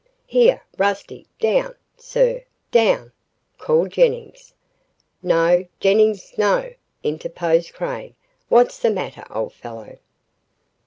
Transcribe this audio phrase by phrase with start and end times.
[0.25, 3.11] "Here, Rusty down, sir, down!"
[3.59, 4.51] called Jennings.
[5.21, 8.15] "No, Jennings, no," interposed Craig.
[8.49, 9.99] "What's the matter, old fellow?"